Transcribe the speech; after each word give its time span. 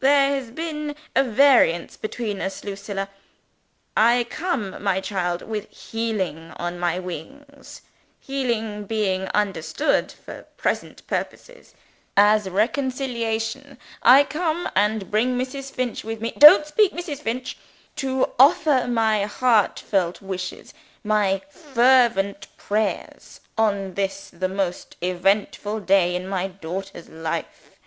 There 0.00 0.30
has 0.30 0.50
been 0.50 0.96
variance 1.14 1.98
between 1.98 2.40
us, 2.40 2.64
Lucilla. 2.64 3.10
I 3.94 4.24
come, 4.30 4.82
my 4.82 5.02
child, 5.02 5.42
with 5.42 5.68
healing 5.68 6.52
on 6.56 6.78
my 6.78 6.98
wings 6.98 7.82
(healing 8.18 8.86
being 8.86 9.24
understood, 9.34 10.10
for 10.10 10.44
present 10.56 11.06
purposes, 11.06 11.74
as 12.16 12.48
reconciliation) 12.48 13.76
I 14.02 14.24
come, 14.24 14.70
and 14.74 15.10
bring 15.10 15.36
Mrs. 15.38 15.70
Finch 15.70 16.02
with 16.02 16.18
me 16.22 16.32
don't 16.38 16.64
speak, 16.66 16.94
Mrs. 16.94 17.18
Finch! 17.20 17.58
to 17.96 18.32
offer 18.38 18.86
my 18.88 19.24
heartfelt 19.26 20.22
wishes, 20.22 20.72
my 21.02 21.42
fervent 21.50 22.46
prayers, 22.56 23.40
on 23.58 23.92
this 23.92 24.30
the 24.30 24.48
most 24.48 24.96
eventful 25.02 25.80
day 25.80 26.16
in 26.16 26.26
my 26.26 26.48
daughter's 26.48 27.10
life. 27.10 27.78